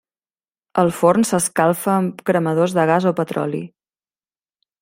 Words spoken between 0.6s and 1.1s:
El